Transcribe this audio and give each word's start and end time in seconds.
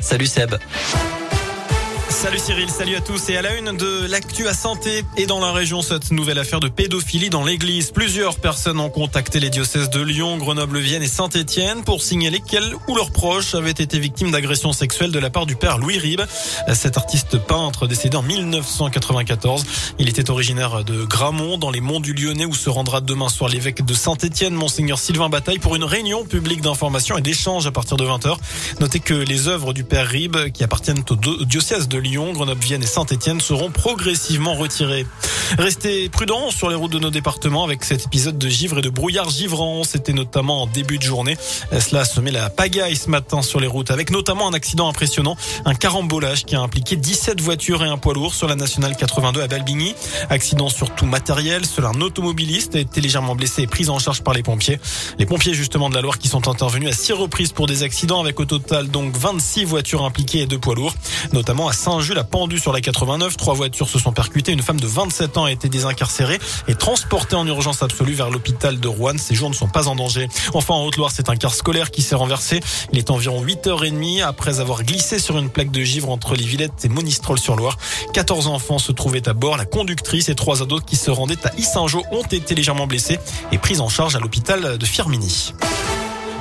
Salut 0.00 0.28
Seb. 0.28 1.13
Salut 2.14 2.38
Cyril, 2.38 2.70
salut 2.70 2.94
à 2.94 3.00
tous 3.00 3.28
et 3.28 3.36
à 3.36 3.42
la 3.42 3.54
une 3.56 3.76
de 3.76 4.06
l'actu 4.06 4.46
à 4.46 4.54
santé 4.54 5.04
et 5.18 5.26
dans 5.26 5.40
la 5.40 5.52
région 5.52 5.82
cette 5.82 6.10
nouvelle 6.10 6.38
affaire 6.38 6.60
de 6.60 6.68
pédophilie 6.68 7.28
dans 7.28 7.44
l'église. 7.44 7.90
Plusieurs 7.90 8.36
personnes 8.36 8.80
ont 8.80 8.88
contacté 8.88 9.40
les 9.40 9.50
diocèses 9.50 9.90
de 9.90 10.00
Lyon, 10.00 10.38
Grenoble, 10.38 10.78
Vienne 10.78 11.02
et 11.02 11.08
Saint-Étienne 11.08 11.82
pour 11.82 12.02
signaler 12.02 12.40
qu'elles 12.40 12.72
ou 12.88 12.94
leurs 12.96 13.10
proches 13.10 13.54
avaient 13.54 13.72
été 13.72 13.98
victimes 13.98 14.30
d'agressions 14.30 14.72
sexuelles 14.72 15.10
de 15.10 15.18
la 15.18 15.28
part 15.28 15.44
du 15.44 15.54
père 15.54 15.76
Louis 15.76 15.98
Ribes, 15.98 16.22
cet 16.72 16.96
artiste 16.96 17.36
peintre 17.36 17.86
décédé 17.86 18.16
en 18.16 18.22
1994. 18.22 19.64
Il 19.98 20.08
était 20.08 20.30
originaire 20.30 20.82
de 20.84 21.04
Gramont 21.04 21.58
dans 21.58 21.70
les 21.70 21.82
monts 21.82 22.00
du 22.00 22.14
Lyonnais 22.14 22.46
où 22.46 22.54
se 22.54 22.70
rendra 22.70 23.02
demain 23.02 23.28
soir 23.28 23.50
l'évêque 23.50 23.84
de 23.84 23.92
Saint-Étienne, 23.92 24.54
monseigneur 24.54 24.98
Sylvain 24.98 25.28
Bataille 25.28 25.58
pour 25.58 25.76
une 25.76 25.84
réunion 25.84 26.24
publique 26.24 26.62
d'information 26.62 27.18
et 27.18 27.22
d'échange 27.22 27.66
à 27.66 27.72
partir 27.72 27.98
de 27.98 28.06
20h. 28.06 28.36
Notez 28.80 29.00
que 29.00 29.14
les 29.14 29.48
œuvres 29.48 29.74
du 29.74 29.84
père 29.84 30.06
Ribes 30.06 30.52
qui 30.54 30.64
appartiennent 30.64 31.02
au 31.10 31.44
diocèse 31.44 31.86
de 31.86 31.98
Lyon 31.98 32.03
Grenoble, 32.10 32.60
Vienne 32.60 32.82
et 32.82 32.86
Saint-Etienne 32.86 33.40
seront 33.40 33.70
progressivement 33.70 34.54
retirés. 34.54 35.06
Restez 35.58 36.08
prudents 36.08 36.50
sur 36.50 36.68
les 36.68 36.74
routes 36.74 36.92
de 36.92 36.98
nos 36.98 37.10
départements 37.10 37.64
avec 37.64 37.84
cet 37.84 38.06
épisode 38.06 38.38
de 38.38 38.48
givre 38.48 38.78
et 38.78 38.82
de 38.82 38.90
brouillard 38.90 39.30
givrant. 39.30 39.84
C'était 39.84 40.12
notamment 40.12 40.62
en 40.62 40.66
début 40.66 40.98
de 40.98 41.02
journée. 41.02 41.36
Cela 41.78 42.02
a 42.02 42.04
semé 42.04 42.30
la 42.30 42.50
pagaille 42.50 42.96
ce 42.96 43.08
matin 43.08 43.42
sur 43.42 43.60
les 43.60 43.66
routes 43.66 43.90
avec 43.90 44.10
notamment 44.10 44.48
un 44.48 44.52
accident 44.52 44.88
impressionnant, 44.88 45.36
un 45.64 45.74
carambolage 45.74 46.44
qui 46.44 46.56
a 46.56 46.60
impliqué 46.60 46.96
17 46.96 47.40
voitures 47.40 47.84
et 47.84 47.88
un 47.88 47.98
poids 47.98 48.14
lourd 48.14 48.34
sur 48.34 48.48
la 48.48 48.54
nationale 48.54 48.96
82 48.96 49.42
à 49.42 49.46
Balbigny. 49.46 49.94
Accident 50.30 50.68
surtout 50.68 51.06
matériel. 51.06 51.64
Seul 51.64 51.86
un 51.86 52.00
automobiliste 52.00 52.76
a 52.76 52.80
été 52.80 53.00
légèrement 53.00 53.34
blessé 53.34 53.62
et 53.62 53.66
pris 53.66 53.88
en 53.88 53.98
charge 53.98 54.22
par 54.22 54.34
les 54.34 54.42
pompiers. 54.42 54.78
Les 55.18 55.26
pompiers 55.26 55.54
justement 55.54 55.88
de 55.88 55.94
la 55.94 56.00
Loire 56.00 56.18
qui 56.18 56.28
sont 56.28 56.48
intervenus 56.48 56.90
à 56.90 56.92
six 56.92 57.12
reprises 57.12 57.52
pour 57.52 57.66
des 57.66 57.82
accidents 57.82 58.20
avec 58.20 58.38
au 58.40 58.44
total 58.44 58.88
donc 58.88 59.16
26 59.16 59.64
voitures 59.64 60.04
impliquées 60.04 60.40
et 60.40 60.46
deux 60.46 60.58
poids 60.58 60.74
lourds, 60.74 60.94
notamment 61.32 61.68
à 61.68 61.72
Saint 61.72 61.93
Jules 62.00 62.18
a 62.18 62.24
pendu 62.24 62.58
sur 62.58 62.72
la 62.72 62.80
89. 62.80 63.36
Trois 63.36 63.54
voitures 63.54 63.88
se 63.88 63.98
sont 63.98 64.12
percutées. 64.12 64.52
Une 64.52 64.62
femme 64.62 64.80
de 64.80 64.86
27 64.86 65.36
ans 65.36 65.44
a 65.44 65.52
été 65.52 65.68
désincarcérée 65.68 66.38
et 66.68 66.74
transportée 66.74 67.36
en 67.36 67.46
urgence 67.46 67.82
absolue 67.82 68.14
vers 68.14 68.30
l'hôpital 68.30 68.80
de 68.80 68.88
Rouen. 68.88 69.18
Ses 69.18 69.34
jours 69.34 69.50
ne 69.50 69.54
sont 69.54 69.68
pas 69.68 69.88
en 69.88 69.94
danger. 69.94 70.28
Enfin, 70.54 70.74
en 70.74 70.84
Haute-Loire, 70.84 71.10
c'est 71.12 71.28
un 71.28 71.36
car 71.36 71.54
scolaire 71.54 71.90
qui 71.90 72.02
s'est 72.02 72.14
renversé. 72.14 72.60
Il 72.92 72.98
est 72.98 73.10
environ 73.10 73.44
8h30 73.44 74.22
après 74.22 74.60
avoir 74.60 74.82
glissé 74.82 75.18
sur 75.18 75.38
une 75.38 75.50
plaque 75.50 75.70
de 75.70 75.82
givre 75.82 76.10
entre 76.10 76.34
les 76.34 76.44
Villettes 76.44 76.84
et 76.84 76.88
Monistrol-sur-Loire. 76.88 77.78
14 78.12 78.46
enfants 78.46 78.78
se 78.78 78.92
trouvaient 78.92 79.28
à 79.28 79.32
bord. 79.32 79.56
La 79.56 79.66
conductrice 79.66 80.28
et 80.28 80.34
trois 80.34 80.62
autres 80.62 80.84
qui 80.84 80.96
se 80.96 81.10
rendaient 81.10 81.46
à 81.46 81.52
Issingeau 81.56 82.02
ont 82.12 82.22
été 82.22 82.54
légèrement 82.54 82.86
blessés 82.86 83.18
et 83.52 83.58
pris 83.58 83.80
en 83.80 83.88
charge 83.88 84.16
à 84.16 84.20
l'hôpital 84.20 84.78
de 84.78 84.86
Firmini. 84.86 85.52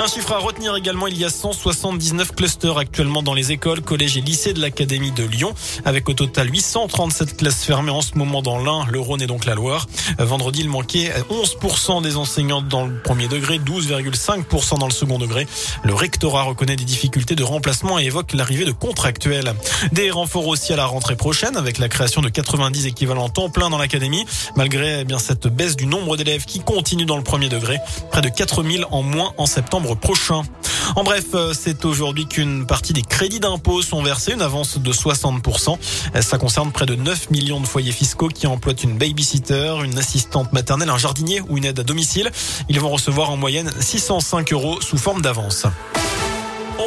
Un 0.00 0.06
chiffre 0.06 0.30
à 0.32 0.38
retenir 0.38 0.76
également, 0.76 1.08
il 1.08 1.18
y 1.18 1.24
a 1.24 1.28
179 1.28 2.32
clusters 2.32 2.78
actuellement 2.78 3.20
dans 3.20 3.34
les 3.34 3.50
écoles, 3.50 3.80
collèges 3.80 4.16
et 4.16 4.20
lycées 4.20 4.52
de 4.52 4.60
l'Académie 4.60 5.10
de 5.10 5.24
Lyon, 5.24 5.52
avec 5.84 6.08
au 6.08 6.12
total 6.12 6.48
837 6.48 7.36
classes 7.36 7.64
fermées 7.64 7.90
en 7.90 8.00
ce 8.00 8.14
moment 8.14 8.40
dans 8.40 8.62
l'Ain, 8.62 8.86
le 8.88 9.00
Rhône 9.00 9.20
et 9.22 9.26
donc 9.26 9.44
la 9.44 9.56
Loire. 9.56 9.88
Vendredi, 10.20 10.60
il 10.60 10.68
manquait 10.68 11.12
11% 11.30 12.00
des 12.00 12.16
enseignants 12.16 12.62
dans 12.62 12.86
le 12.86 12.94
premier 13.02 13.26
degré, 13.26 13.58
12,5% 13.58 14.78
dans 14.78 14.86
le 14.86 14.92
second 14.92 15.18
degré. 15.18 15.48
Le 15.82 15.94
rectorat 15.94 16.44
reconnaît 16.44 16.76
des 16.76 16.84
difficultés 16.84 17.34
de 17.34 17.42
remplacement 17.42 17.98
et 17.98 18.04
évoque 18.04 18.34
l'arrivée 18.34 18.66
de 18.66 18.72
contractuels. 18.72 19.52
Des 19.90 20.12
renforts 20.12 20.46
aussi 20.46 20.72
à 20.72 20.76
la 20.76 20.86
rentrée 20.86 21.16
prochaine, 21.16 21.56
avec 21.56 21.78
la 21.78 21.88
création 21.88 22.20
de 22.20 22.28
90 22.28 22.86
équivalents 22.86 23.30
temps 23.30 23.50
plein 23.50 23.68
dans 23.68 23.78
l'Académie, 23.78 24.24
malgré 24.54 25.00
eh 25.00 25.04
bien 25.04 25.18
cette 25.18 25.48
baisse 25.48 25.74
du 25.74 25.86
nombre 25.86 26.16
d'élèves 26.16 26.44
qui 26.44 26.60
continue 26.60 27.04
dans 27.04 27.16
le 27.16 27.24
premier 27.24 27.48
degré, 27.48 27.78
près 28.12 28.20
de 28.20 28.28
4000 28.28 28.86
en 28.92 29.02
moins 29.02 29.34
en 29.38 29.46
septembre 29.46 29.87
prochain. 29.94 30.42
En 30.96 31.04
bref, 31.04 31.26
euh, 31.34 31.52
c'est 31.58 31.84
aujourd'hui 31.84 32.26
qu'une 32.26 32.66
partie 32.66 32.92
des 32.92 33.02
crédits 33.02 33.40
d'impôt 33.40 33.82
sont 33.82 34.02
versés, 34.02 34.32
une 34.32 34.42
avance 34.42 34.78
de 34.78 34.92
60%. 34.92 35.78
Ça 36.20 36.38
concerne 36.38 36.72
près 36.72 36.86
de 36.86 36.94
9 36.94 37.30
millions 37.30 37.60
de 37.60 37.66
foyers 37.66 37.92
fiscaux 37.92 38.28
qui 38.28 38.46
emploient 38.46 38.74
une 38.82 38.96
babysitter, 38.96 39.74
une 39.84 39.98
assistante 39.98 40.52
maternelle, 40.52 40.90
un 40.90 40.98
jardinier 40.98 41.40
ou 41.48 41.58
une 41.58 41.64
aide 41.64 41.80
à 41.80 41.84
domicile. 41.84 42.30
Ils 42.68 42.80
vont 42.80 42.90
recevoir 42.90 43.30
en 43.30 43.36
moyenne 43.36 43.70
605 43.78 44.52
euros 44.52 44.80
sous 44.80 44.98
forme 44.98 45.22
d'avance. 45.22 45.66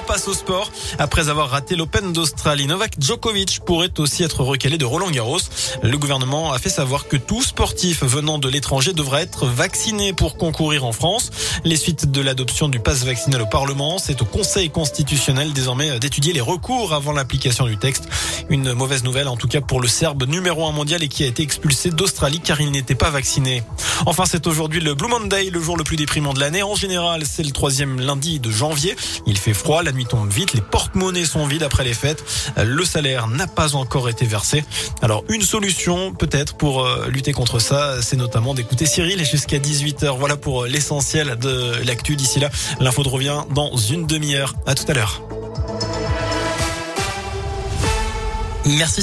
On 0.00 0.02
passe 0.02 0.28
au 0.28 0.34
sport. 0.34 0.72
Après 0.98 1.28
avoir 1.28 1.50
raté 1.50 1.76
l'Open 1.76 2.12
d'Australie, 2.12 2.66
Novak 2.66 2.94
Djokovic 2.98 3.60
pourrait 3.66 3.92
aussi 3.98 4.22
être 4.22 4.42
recalé 4.42 4.78
de 4.78 4.84
Roland 4.84 5.10
Garros. 5.10 5.40
Le 5.82 5.98
gouvernement 5.98 6.52
a 6.52 6.58
fait 6.58 6.70
savoir 6.70 7.06
que 7.06 7.16
tout 7.16 7.42
sportif 7.42 8.02
venant 8.02 8.38
de 8.38 8.48
l'étranger 8.48 8.92
devra 8.92 9.20
être 9.20 9.46
vacciné 9.46 10.12
pour 10.12 10.36
concourir 10.36 10.84
en 10.84 10.92
France. 10.92 11.30
Les 11.64 11.76
suites 11.76 12.10
de 12.10 12.20
l'adoption 12.22 12.68
du 12.68 12.80
pass 12.80 13.04
vaccinal 13.04 13.42
au 13.42 13.46
Parlement, 13.46 13.98
c'est 13.98 14.22
au 14.22 14.24
Conseil 14.24 14.70
constitutionnel 14.70 15.52
désormais 15.52 15.98
d'étudier 15.98 16.32
les 16.32 16.40
recours 16.40 16.94
avant 16.94 17.12
l'application 17.12 17.66
du 17.66 17.76
texte. 17.76 18.08
Une 18.48 18.72
mauvaise 18.72 19.04
nouvelle 19.04 19.28
en 19.28 19.36
tout 19.36 19.48
cas 19.48 19.60
pour 19.60 19.80
le 19.80 19.88
Serbe 19.88 20.26
numéro 20.26 20.66
un 20.66 20.72
mondial 20.72 21.02
et 21.02 21.08
qui 21.08 21.24
a 21.24 21.26
été 21.26 21.42
expulsé 21.42 21.90
d'Australie 21.90 22.40
car 22.40 22.60
il 22.60 22.70
n'était 22.70 22.94
pas 22.94 23.10
vacciné. 23.10 23.62
Enfin, 24.06 24.24
c'est 24.24 24.46
aujourd'hui 24.46 24.80
le 24.80 24.94
Blue 24.94 25.08
Monday, 25.08 25.50
le 25.50 25.60
jour 25.60 25.76
le 25.76 25.84
plus 25.84 25.96
déprimant 25.96 26.32
de 26.32 26.40
l'année. 26.40 26.62
En 26.62 26.74
général, 26.74 27.24
c'est 27.26 27.42
le 27.42 27.50
troisième 27.50 28.00
lundi 28.00 28.40
de 28.40 28.50
janvier. 28.50 28.96
Il 29.26 29.36
fait 29.36 29.54
froid 29.54 29.82
la 29.82 29.89
nuit 29.92 30.06
tombe 30.06 30.30
vite, 30.30 30.52
les 30.52 30.60
porte-monnaies 30.60 31.24
sont 31.24 31.46
vides 31.46 31.62
après 31.62 31.84
les 31.84 31.94
fêtes, 31.94 32.24
le 32.56 32.84
salaire 32.84 33.28
n'a 33.28 33.46
pas 33.46 33.74
encore 33.74 34.08
été 34.08 34.26
versé. 34.26 34.64
Alors 35.02 35.24
une 35.28 35.42
solution 35.42 36.12
peut-être 36.14 36.54
pour 36.54 36.84
euh, 36.84 37.08
lutter 37.08 37.32
contre 37.32 37.58
ça, 37.58 38.02
c'est 38.02 38.16
notamment 38.16 38.54
d'écouter 38.54 38.86
Cyril 38.86 39.24
jusqu'à 39.24 39.58
18h. 39.58 40.16
Voilà 40.18 40.36
pour 40.36 40.64
euh, 40.64 40.68
l'essentiel 40.68 41.36
de 41.36 41.84
l'actu 41.84 42.16
d'ici 42.16 42.40
là. 42.40 42.50
L'info 42.80 43.02
de 43.02 43.08
revient 43.08 43.42
dans 43.54 43.76
une 43.76 44.06
demi-heure. 44.06 44.54
À 44.66 44.74
tout 44.74 44.84
à 44.88 44.94
l'heure. 44.94 45.22
Merci 48.66 49.02